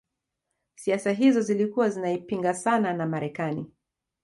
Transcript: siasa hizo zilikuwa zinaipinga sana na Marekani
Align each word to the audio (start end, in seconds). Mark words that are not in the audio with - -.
siasa 0.75 1.11
hizo 1.11 1.41
zilikuwa 1.41 1.89
zinaipinga 1.89 2.53
sana 2.53 2.93
na 2.93 3.05
Marekani 3.05 3.71